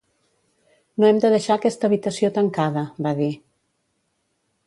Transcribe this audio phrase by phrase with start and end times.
[1.01, 3.31] "No hem de deixar aquesta habitació tancada", va dir.